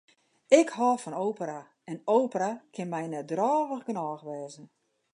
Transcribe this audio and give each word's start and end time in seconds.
Ik 0.59 0.67
hâld 0.77 0.99
fan 1.03 1.17
opera 1.27 1.59
en 1.91 2.01
opera 2.19 2.51
kin 2.73 2.91
my 2.93 3.05
net 3.13 3.29
drôvich 3.31 3.85
genôch 3.87 4.23
wêze. 4.29 4.63